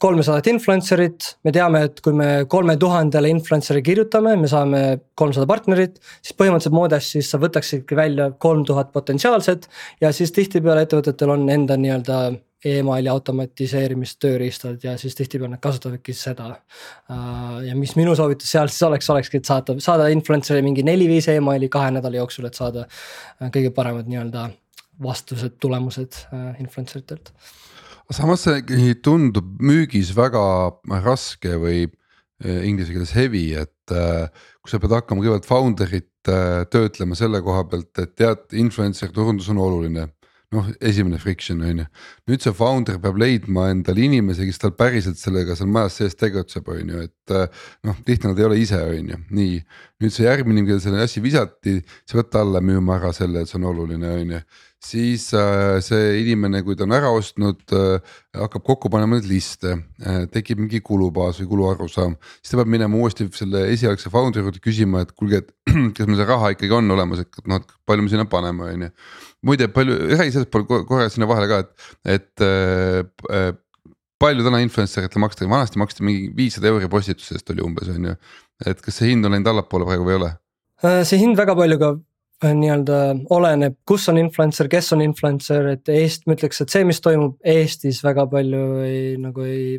[0.00, 4.82] kolmesadat influencer'it, me teame, et kui me kolme tuhandele influencer'i kirjutame, me saame
[5.18, 5.98] kolmsada partnerit.
[6.22, 9.68] siis põhimõtteliselt Modes siis sa võtaksidki välja kolm tuhat potentsiaalset
[10.00, 12.20] ja siis tihtipeale ettevõtetel on enda nii-öelda
[12.64, 16.50] emaili automatiseerimistööriistad ja siis tihtipeale nad kasutavadki seda.
[17.10, 21.30] Äh, ja mis minu soovitus seal siis oleks, olekski, et saata, saada influencer'i mingi neli-viis
[21.32, 24.50] emaili kahe nädala jooksul, et saada äh, kõige paremad nii-öelda
[25.02, 27.32] vastused, tulemused äh, influencer itelt.
[28.10, 30.44] samas see ikkagi tundub müügis väga
[31.04, 31.86] raske või
[32.40, 36.30] inglise keeles heavy, et kui sa pead hakkama kõigepealt founder'it
[36.72, 40.06] töötlema selle koha pealt, et tead, influencer turundus on oluline
[40.54, 41.86] noh, esimene friction on ju.
[42.30, 46.68] nüüd see founder peab leidma endale inimese, kes tal päriselt sellega seal majas sees tegutseb,
[46.74, 47.34] on ju, et
[47.86, 49.60] noh, tihti nad ei ole ise, on ju, nii.
[50.02, 53.60] nüüd see järgmine, kellele selle asja visati, sa pead talle müüma ära selle, et see
[53.60, 54.42] on oluline, on ju
[54.80, 59.74] siis äh, see inimene, kui ta on ära ostnud äh,, hakkab kokku panema neid liste
[59.76, 62.16] äh,, tekib mingi kulubaas või kuluarusaam.
[62.40, 65.52] siis ta peab minema uuesti selle esialgse founder'i juurde küsima, et kuulge, et
[65.96, 68.86] kas meil see raha ikkagi on olemas, et noh, et palju me sinna paneme, on
[68.86, 68.92] ju.
[69.50, 73.52] muide, palju, räägi sellest korra sinna vahele ka, et, et äh,
[74.20, 78.12] palju täna influencer itele makstakse, vanasti maksti mingi viissada euri postituse eest oli umbes on
[78.12, 78.20] ju.
[78.68, 80.36] et kas see hind on läinud allapoole praegu või ei ole?
[81.04, 81.98] See hind väga palju ka
[82.44, 82.98] nii-öelda
[83.36, 87.36] oleneb, kus on influencer, kes on influencer, et Eest-, ma ütleks, et see, mis toimub
[87.44, 89.78] Eestis väga palju ei nagu ei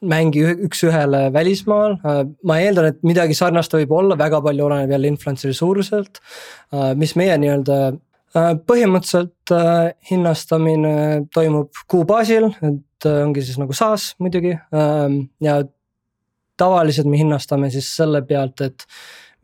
[0.00, 5.10] mängi üks-ühele välismaal, äh, ma eeldan, et midagi sarnast võib olla, väga palju oleneb jälle
[5.12, 6.22] influencer'i suuruselt.
[6.72, 7.80] Äh, mis meie nii-öelda
[8.30, 9.50] põhimõtteliselt
[10.06, 10.92] hinnastamine
[11.34, 15.56] toimub kuu baasil, et ongi siis nagu SaaS muidugi ja
[16.60, 18.86] tavaliselt me hinnastame siis selle pealt, et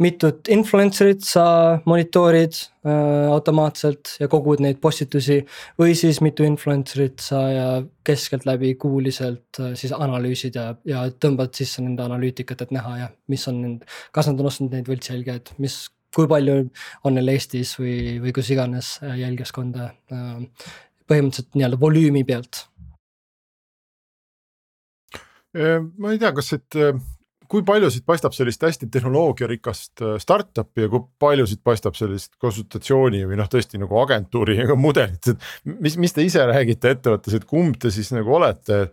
[0.02, 1.44] mitut influencer'it sa
[1.88, 5.38] monitoorid äh, automaatselt ja kogud neid postitusi.
[5.80, 7.66] või siis mitu influencer'it sa ja
[8.04, 13.48] keskeltläbi kuuliselt äh, siis analüüsid ja, ja tõmbad sisse nende analüütikat, et näha jah, mis
[13.48, 16.60] on nende, kas nad on ostnud neid võltsjälgijaid, mis kui palju
[17.04, 20.72] on neil Eestis või, või kus iganes äh, jälgijaskonda äh,.
[21.06, 22.66] põhimõtteliselt nii-öelda volüümi pealt
[25.56, 26.84] äh, ma ei tea, kas siit
[27.50, 32.34] kui palju siit paistab sellist hästi tehnoloogiarikast äh, startup'i ja kui palju siit paistab sellist
[32.42, 37.46] konsultatsiooni või noh, tõesti nagu agentuuri mudelit, et mis, mis te ise räägite ettevõttes, et
[37.48, 38.86] kumb te siis nagu olete?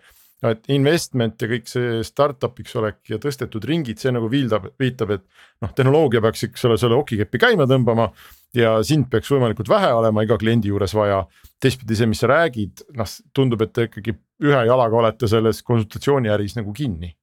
[0.43, 5.23] et investment ja kõik see startup'iks olek ja tõstetud ringid, see nagu viildab, viitab, et
[5.63, 8.09] noh, tehnoloogia peaks, eks ole, selle okikepi käima tõmbama.
[8.53, 11.23] ja sind peaks võimalikult vähe olema iga kliendi juures vaja.
[11.63, 16.59] teistpidi see, mis sa räägid, noh tundub, et te ikkagi ühe jalaga olete selles konsultatsiooniäris
[16.59, 17.15] nagu kinni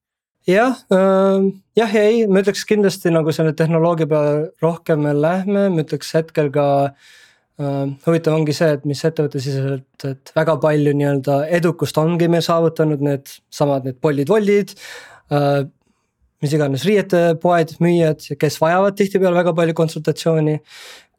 [0.48, 5.68] jah äh,, jah ja ei, ma ütleks kindlasti nagu selle tehnoloogia peale rohkem me lähme,
[5.72, 6.66] ma ütleks hetkel ka
[7.60, 7.90] äh,.
[8.06, 13.88] huvitav ongi see, et mis ettevõttesiseselt, et väga palju nii-öelda edukust ongi meil saavutanud needsamad
[13.88, 14.74] need Boltid, Woltid
[15.32, 15.68] äh,.
[16.40, 20.60] mis iganes riietepoed, müüjad, kes vajavad tihtipeale väga palju konsultatsiooni.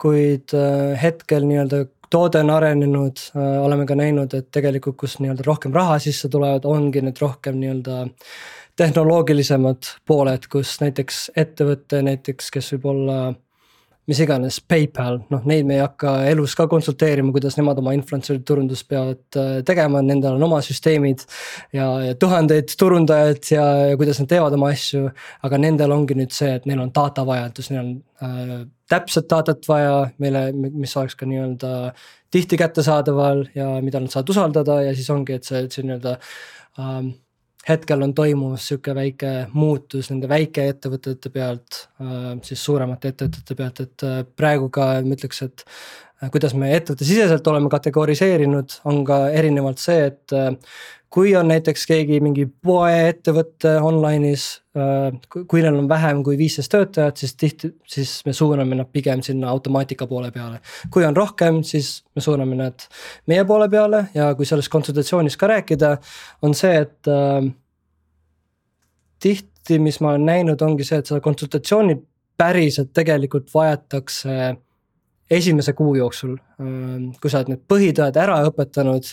[0.02, 5.46] kuid äh, hetkel nii-öelda toode on arenenud äh,, oleme ka näinud, et tegelikult, kus nii-öelda
[5.46, 8.42] rohkem raha sisse tulevad, ongi need rohkem nii-öelda äh,
[8.76, 13.18] tehnoloogilisemad pooled, kus näiteks ettevõte näiteks, kes võib olla
[14.10, 18.42] mis iganes, PayPal, noh neid me ei hakka elus ka konsulteerima, kuidas nemad oma influencer'i
[18.46, 21.22] turundust peavad äh, tegema, nendel on oma süsteemid.
[21.76, 25.06] ja, ja tuhandeid turundajaid ja, ja kuidas nad teevad oma asju,
[25.46, 27.92] aga nendel ongi nüüd see, et neil on data vajadus, neil on
[28.26, 28.56] äh,
[28.90, 31.92] täpset datat vaja, meile, mis oleks ka nii-öelda
[32.32, 36.18] tihti kättesaadaval ja mida nad saavad usaldada ja siis ongi, et see, see nii-öelda
[36.82, 37.14] ähm,
[37.68, 44.06] hetkel on toimumas sihuke väike muutus nende väikeettevõtete pealt, äh, siis suuremate ettevõtete pealt, et
[44.06, 45.66] äh, praegu ka ma ütleks, et
[46.32, 50.34] kuidas me ettevõttesiseselt oleme kategoriseerinud, on ka erinevalt see, et
[51.12, 54.46] kui on näiteks keegi mingi poeettevõte online'is,
[55.28, 59.50] kui neil on vähem kui viisteist töötajat, siis tihti, siis me suuname nad pigem sinna
[59.52, 60.62] automaatika poole peale.
[60.90, 62.86] kui on rohkem, siis me suuname nad
[63.28, 65.96] meie poole peale ja kui sellest konsultatsioonis ka rääkida,
[66.42, 67.52] on see, et äh,
[69.20, 72.00] tihti, mis ma olen näinud, ongi see, et seda konsultatsiooni
[72.40, 74.56] päriselt tegelikult vajatakse äh,
[75.36, 76.36] esimese kuu jooksul.
[76.62, 79.12] Ähm, kui sa oled need põhitõed ära õpetanud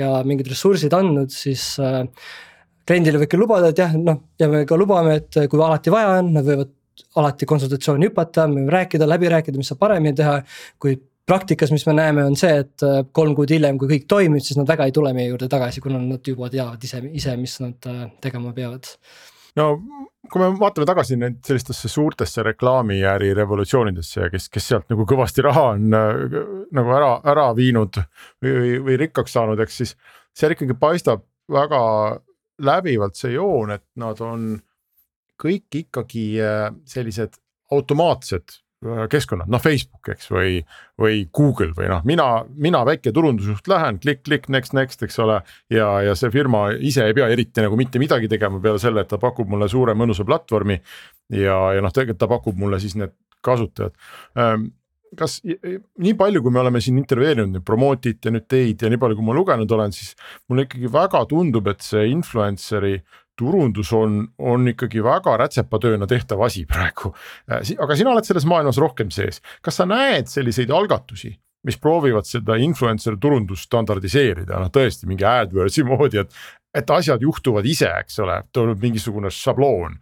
[0.00, 2.02] ja mingid ressursid andnud, siis äh,
[2.88, 6.32] kliendile võidki lubada, et jah, noh, ja me ka lubame, et kui alati vaja on,
[6.38, 6.72] nad võivad
[7.20, 10.40] alati konsultatsiooni hüpata, me võime rääkida, läbi rääkida, mis saab paremini teha.
[10.82, 10.96] kui
[11.28, 14.58] praktikas, mis me näeme, on see, et äh, kolm kuud hiljem, kui kõik toimib, siis
[14.58, 17.90] nad väga ei tule meie juurde tagasi, kuna nad juba teavad ise, ise, mis nad
[17.90, 18.88] äh, tegema peavad
[19.58, 19.72] no
[20.28, 25.44] kui me vaatame tagasi nüüd sellistesse suurtesse reklaamiäri revolutsioonidesse ja kes, kes sealt nagu kõvasti
[25.44, 26.22] raha on äh,
[26.76, 28.00] nagu ära, ära viinud
[28.44, 29.94] või, või, rikkaks saanud, eks siis.
[30.36, 31.82] seal ikkagi paistab väga
[32.68, 34.50] läbivalt see joon, et nad on
[35.40, 37.38] kõik ikkagi äh, sellised
[37.72, 38.58] automaatsed
[39.10, 40.60] keskkonnad, noh Facebook, eks või,
[41.00, 45.40] või Google või noh, mina, mina väike turundusjuht lähen klikk, klikk, next, next, eks ole.
[45.74, 49.10] ja, ja see firma ise ei pea eriti nagu mitte midagi tegema peale selle, et
[49.10, 50.78] ta pakub mulle suure mõnusa platvormi.
[51.34, 53.94] ja, ja noh, tegelikult ta pakub mulle siis need kasutajad
[54.38, 54.70] ähm,
[55.18, 59.00] kas nii palju, kui me oleme siin intervjueerinud nüüd Promotit ja nüüd teid ja nii
[59.00, 60.12] palju, kui ma lugenud olen, siis
[60.50, 62.98] mulle ikkagi väga tundub, et see influencer'i
[63.38, 67.12] turundus on, on ikkagi väga rätsepatööna tehtav asi praegu.
[67.50, 71.32] Äh, aga sina oled selles maailmas rohkem sees, kas sa näed selliseid algatusi,
[71.66, 76.40] mis proovivad seda influencer turundust standardiseerida, noh tõesti mingi AdWordsi moodi, et.
[76.76, 79.96] et asjad juhtuvad ise, eks ole, tuleb mingisugune šabloon,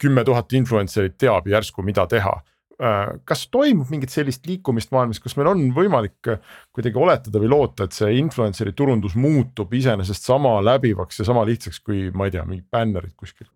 [0.00, 2.36] kümme tuhat influencer'it teab järsku, mida teha
[2.78, 7.86] kas toimub mingit sellist liikumist maailmas, kas meil on võimalik äh, kuidagi oletada või loota,
[7.86, 12.42] et see influencer'i turundus muutub iseenesest sama läbivaks ja sama lihtsaks kui ma ei tea,
[12.48, 13.46] mingid bännerid kuskil?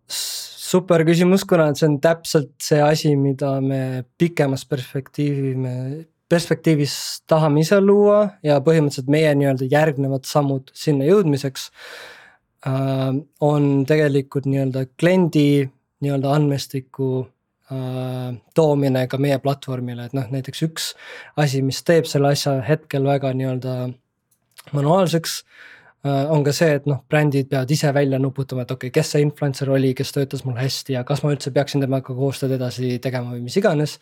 [0.68, 5.74] super küsimus, kuna see on täpselt see asi, mida me pikemas perspektiivi me
[6.28, 11.70] perspektiivis tahame ise luua ja põhimõtteliselt meie nii-öelda järgnevad sammud sinna jõudmiseks
[12.68, 15.48] äh, on tegelikult nii-öelda kliendi
[16.04, 17.37] nii-öelda andmestiku Äh,
[18.54, 20.92] toomine ka meie platvormile, et noh, näiteks üks
[21.36, 23.74] asi, mis teeb selle asja hetkel väga nii-öelda
[24.72, 25.34] manuaalseks
[26.06, 29.12] äh, on ka see, et noh, brändid peavad ise välja nuputama, et okei okay,, kes
[29.14, 32.96] see influencer oli, kes töötas mul hästi ja kas ma üldse peaksin temaga koostööd edasi
[33.04, 33.98] tegema või mis iganes.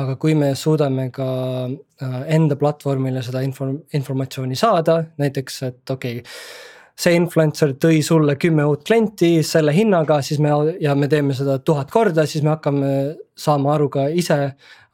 [0.00, 1.30] aga kui me suudame ka
[1.68, 6.30] äh, enda platvormile seda info, informatsiooni saada, näiteks et okei okay,
[6.98, 11.58] see influencer tõi sulle kümme uut klienti selle hinnaga, siis me ja me teeme seda
[11.64, 12.92] tuhat korda, siis me hakkame
[13.38, 14.38] saama aru ka ise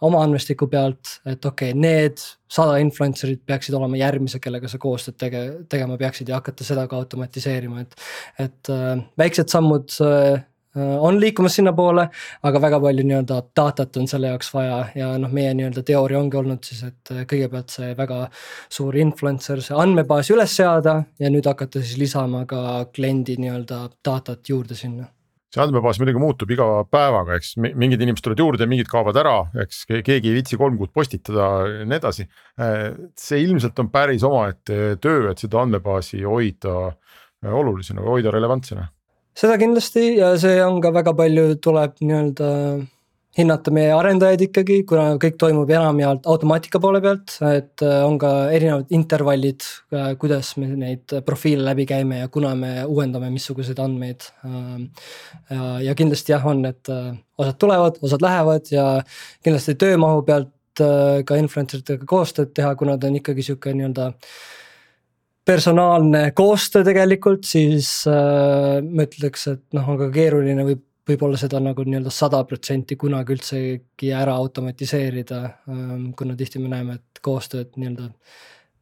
[0.07, 5.19] oma andmestiku pealt, et okei okay,, need sada influencer'it peaksid olema järgmised, kellega sa koostööd
[5.19, 7.99] tege-, tegema peaksid ja hakata seda ka automatiseerima, et.
[8.39, 10.45] et äh, väiksed sammud äh,
[10.79, 12.07] on liikumas sinnapoole,
[12.49, 16.39] aga väga palju nii-öelda datat on selle jaoks vaja ja noh, meie nii-öelda teooria ongi
[16.41, 18.25] olnud siis, et äh, kõigepealt see väga
[18.73, 24.53] suur influencer, see andmebaas üles seada ja nüüd hakata siis lisama ka kliendi nii-öelda datat
[24.53, 25.09] juurde sinna.
[25.49, 27.55] See andmebaas muidugi muutub iga päevaga, eks.
[27.57, 29.87] Mingid inimesed tulevad juurde, mingid kaovad ära, eks.
[29.89, 32.29] Keegi ei viitsi kolm kuud postitada ja nii edasi.
[32.61, 36.93] Äh, see ilmselt on päris omaette töö, et seda andmebaasi hoida
[37.49, 38.89] olulisena, hoida relevantsena
[39.39, 42.49] seda kindlasti ja see on ka väga palju tuleb nii-öelda
[43.39, 48.33] hinnata meie arendajaid ikkagi, kuna kõik toimub enamjaolt automaatika poole pealt, et äh, on ka
[48.55, 54.27] erinevad intervallid, äh, kuidas me neid profiile läbi käime ja kuna me uuendame missuguseid andmeid.
[54.49, 54.89] Ähm,
[55.85, 58.89] ja, kindlasti jah, on, et äh, osad tulevad, osad lähevad ja
[59.45, 64.13] kindlasti töömahu pealt ka influencer itega koostööd teha, kuna ta on ikkagi sihuke nii-öelda
[65.49, 71.61] personaalne koostöö tegelikult, siis äh, ma ütleks, et noh, on ka keeruline võib, võib-olla seda
[71.65, 75.41] nagu nii-öelda sada protsenti kunagi üldsegi ära automatiseerida
[75.73, 76.11] ähm,.
[76.19, 78.11] kuna tihti me näeme, et koostööd nii-öelda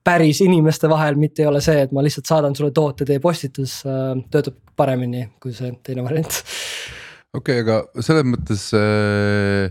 [0.07, 3.79] päris inimeste vahel, mitte ei ole see, et ma lihtsalt saadan sulle toote, tee postitus
[3.87, 6.43] äh,, töötab paremini kui see teine variant.
[7.37, 9.71] okei okay,, aga selles mõttes äh,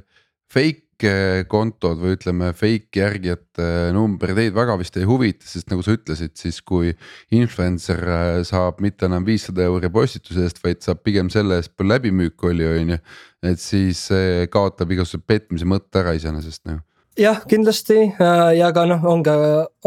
[0.54, 5.84] fake fake kontod või ütleme, fake järgijate number teid väga vist ei huvita, sest nagu
[5.84, 6.94] sa ütlesid, siis kui
[7.36, 11.92] influencer äh, saab mitte enam viissada euri postituse eest, vaid saab pigem selle eest palju
[11.92, 13.00] läbimüüki oli, on ju.
[13.44, 14.08] et siis
[14.50, 16.82] kaotab igasuguse petmise mõtte ära iseenesest nagu
[17.20, 19.36] jah, kindlasti äh, ja ka noh, on ka,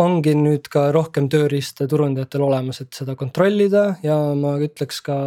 [0.01, 5.19] ongi nüüd ka rohkem tööriiste turundajatel olemas, et seda kontrollida ja ma ütleks ka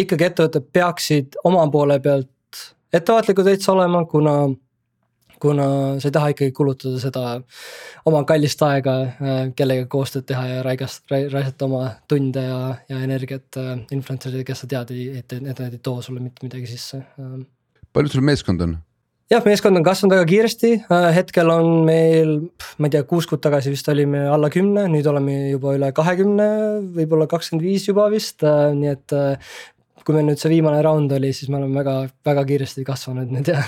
[0.00, 2.30] ikkagi ettevõtted peaksid oma poole pealt
[2.94, 4.36] ettevaatlikud veits olema, kuna
[5.42, 5.66] kuna
[6.00, 7.24] sa ei taha ikkagi kulutada seda
[8.08, 12.60] oma kallist aega äh, kellegagi koostööd teha ja raigast, raisata oma tunde ja,
[12.90, 16.68] ja energiat äh, influencer'idele, kes sa tead, et, et nad ei too sulle mitte midagi
[16.70, 17.04] sisse.
[17.94, 18.76] palju sul meeskond on?
[19.32, 22.34] jah, meeskond on kasvanud väga kiiresti, äh, hetkel on meil,
[22.78, 26.48] ma ei tea, kuus kuud tagasi vist olime alla kümne, nüüd oleme juba üle kahekümne,
[26.96, 29.16] võib-olla kakskümmend viis juba vist, nii et
[30.04, 31.96] kui meil nüüd see viimane round oli, siis me oleme väga,
[32.28, 33.62] väga kiiresti kasvanud nüüd ja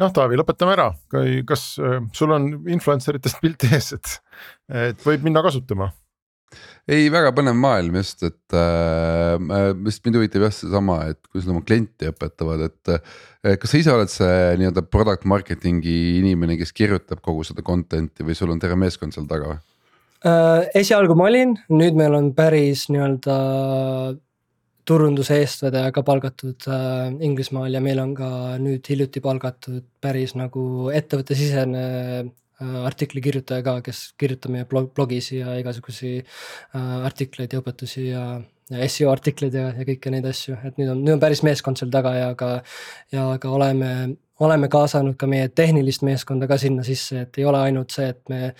[0.00, 0.90] noh, Taavi, lõpetame ära,
[1.48, 4.14] kas äh, sul on influencer itest pilt ees, et,
[4.90, 5.92] et võib minna kasutama?
[6.90, 9.36] ei, väga põnev maailm just, et äh,
[9.86, 13.58] just mind huvitab jah seesama, et kuidas nad oma klienti õpetavad, et äh,.
[13.60, 18.38] kas sa ise oled see nii-öelda product marketing'i inimene, kes kirjutab kogu seda content'i või
[18.38, 19.60] sul on terve meeskond seal taga või?
[20.26, 23.36] Äh, esialgu ma olin, nüüd meil on päris nii-öelda
[24.90, 28.28] turunduse eestvedaja ka palgatud äh, Inglismaal ja meil on ka
[28.62, 30.62] nüüd hiljuti palgatud päris nagu
[30.94, 31.84] ettevõttesisene
[32.20, 38.08] äh, artikli kirjutaja ka, kes kirjutab meie blog, blogis ja igasugusi äh, artikleid ja õpetusi
[38.10, 38.24] ja
[38.70, 41.78] ja seo artikleid ja, ja kõiki neid asju, et nüüd on, nüüd on päris meeskond
[41.80, 42.50] seal taga ja ka
[43.10, 43.88] ja ka oleme,
[44.46, 48.20] oleme kaasanud ka meie tehnilist meeskonda ka sinna sisse, et ei ole ainult see, et
[48.30, 48.52] me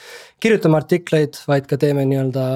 [0.43, 2.49] kirjutame artikleid, vaid ka teeme nii-öelda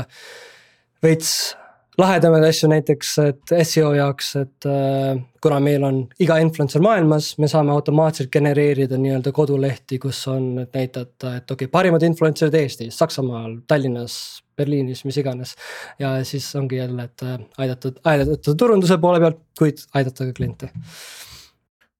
[1.06, 1.54] veits
[2.00, 7.48] lahedamaid asju näiteks, et seo jaoks, et äh, kuna meil on iga influencer maailmas, me
[7.50, 12.98] saame automaatselt genereerida nii-öelda kodulehti, kus on, et näidata, et okei okay,, parimad influencer'id Eestis,
[12.98, 14.16] Saksamaal, Tallinnas,
[14.56, 15.54] Berliinis, mis iganes.
[15.98, 20.70] ja siis ongi jälle, et äh, aidata, aidata turunduse poole pealt, kuid aidata ka kliente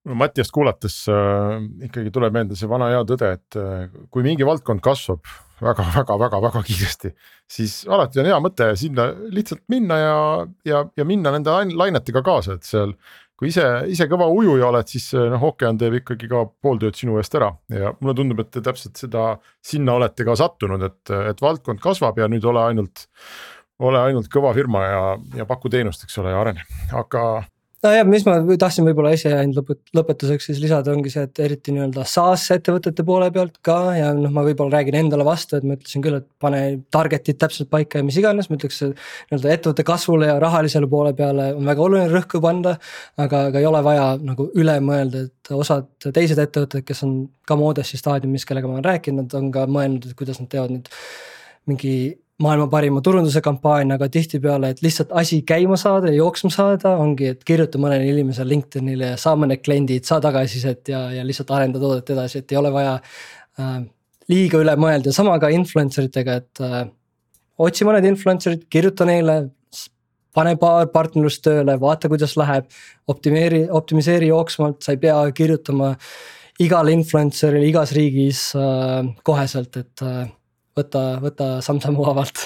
[0.04, 4.82] Mattiast kuulates äh, ikkagi tuleb meelde see vana hea tõde, et äh, kui mingi valdkond
[4.84, 5.24] kasvab
[5.64, 7.14] väga-väga-väga-väga kiiresti,
[7.48, 10.18] siis alati on hea mõte sinna lihtsalt minna ja,
[10.68, 12.92] ja, ja minna nende lainetega kaasa, et seal.
[13.34, 17.16] kui ise, ise kõva ujuja oled, siis noh, ookean teeb ikkagi ka pool tööd sinu
[17.18, 19.24] eest ära ja mulle tundub, et te täpselt seda,
[19.64, 23.08] sinna olete ka sattunud, et, et valdkond kasvab ja nüüd ole ainult
[23.82, 25.02] ole ainult kõva firma ja,
[25.40, 26.62] ja paku teenust, eks ole, ja arene,
[26.94, 27.24] aga
[27.84, 31.74] nojah, mis ma tahtsin võib-olla ise ainult lõpet-, lõpetuseks siis lisada, ongi see, et eriti
[31.74, 35.76] nii-öelda SaaS ettevõtete poole pealt ka ja noh, ma võib-olla räägin endale vastu, et ma
[35.78, 36.62] ütlesin küll, et pane
[36.94, 41.50] target'id täpselt paika ja mis iganes, ma ütleks nii-öelda ettevõtte kasvule ja rahalisele poole peale
[41.58, 42.74] on väga oluline rõhku panna.
[43.20, 47.14] aga, aga ei ole vaja nagu üle mõelda, et osad teised ettevõtted, kes on
[47.46, 50.90] ka Modessi staadiumis, kellega ma olen rääkinud, on ka mõelnud, et kuidas nad teevad nüüd
[51.68, 51.94] mingi
[52.42, 57.30] maailma parima turunduse kampaania, aga tihtipeale, et lihtsalt asi käima saada ja jooksma saada, ongi,
[57.34, 61.82] et kirjuta mõnele inimesele LinkedInile ja saa mõned kliendid, saa tagasisidet ja, ja lihtsalt arenda
[61.82, 63.76] toodet edasi, et ei ole vaja äh,
[64.32, 66.80] liiga üle mõelda, sama ka influencer itega, et äh,
[67.62, 69.44] otsi mõned influencer'id, kirjuta neile,
[70.34, 72.66] pane paar partnerlust tööle, vaata, kuidas läheb,
[73.10, 75.94] optimeeri, optimiseeri jooksvalt, sa ei pea kirjutama
[76.64, 80.24] igale influencer'ile igas riigis äh, koheselt, et äh,
[80.76, 82.42] võta, võta samm-sammu haavalt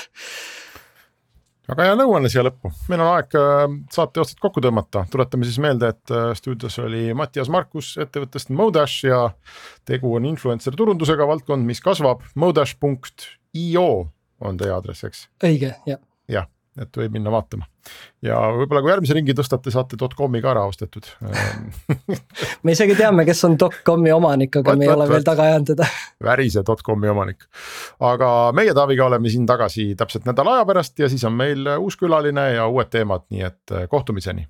[1.68, 5.58] väga hea nõuanne siia lõppu, meil on aeg äh, saate otsad kokku tõmmata, tuletame siis
[5.62, 9.26] meelde, et äh, stuudios oli Mattias Markus ettevõttest Modash ja
[9.88, 13.88] tegu on influencer turundusega, valdkond, mis kasvab, modash.io
[14.38, 15.26] on teie aadress, eks?
[15.44, 16.00] õige, jah.
[16.30, 16.48] jah,
[16.82, 17.66] et võib minna vaatama.
[18.24, 21.08] ja võib-olla kui järgmise ringi tõstate, saate dotcom'i ka ära ostetud
[22.64, 25.14] me isegi teame, kes on dotcom'i omanik, aga võt, me ei võt, ole võt.
[25.16, 25.88] veel taga ajanud teda.
[26.30, 27.48] värise dotcom'i omanik.
[28.12, 31.98] aga meie Taaviga oleme siin tagasi täpselt nädala aja pärast ja siis on meil uus
[32.00, 34.48] külaline ja uued teemad, nii et kohtumiseni